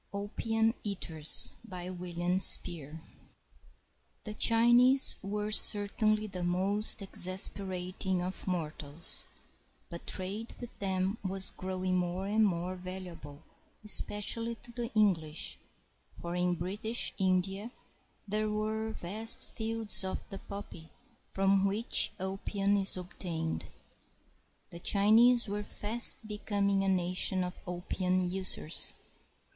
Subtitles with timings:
[0.15, 3.03] ]OPIUM EATERS BY WILLIAM SPEER
[4.23, 9.27] [The Chinese were certainly the most exasperating of mor tals,
[9.91, 13.43] but trade with them was growing more and more valu able,
[13.85, 15.59] especially to the English,
[16.13, 17.69] for in British India
[18.27, 20.89] there were vast fields of the poppy
[21.29, 23.65] from which opium is obtained.
[24.71, 28.95] The Chinese were fast becoming a nation of opium users.